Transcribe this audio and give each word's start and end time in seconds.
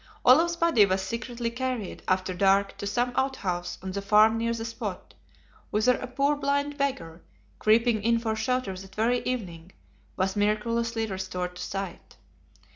Olaf's 0.25 0.55
body 0.55 0.83
was 0.83 0.99
secretly 1.03 1.51
carried, 1.51 2.01
after 2.07 2.33
dark, 2.33 2.75
to 2.77 2.87
some 2.87 3.13
out 3.15 3.35
house 3.35 3.77
on 3.83 3.91
the 3.91 4.01
farm 4.01 4.35
near 4.35 4.51
the 4.51 4.65
spot; 4.65 5.13
whither 5.69 5.95
a 5.97 6.07
poor 6.07 6.35
blind 6.35 6.75
beggar, 6.75 7.21
creeping 7.59 8.01
in 8.01 8.17
for 8.17 8.35
shelter 8.35 8.75
that 8.75 8.95
very 8.95 9.19
evening, 9.25 9.71
was 10.17 10.35
miraculously 10.35 11.05
restored 11.05 11.55
to 11.55 11.61
sight. 11.61 12.17